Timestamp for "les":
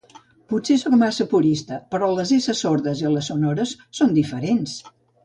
2.19-2.31, 3.13-3.29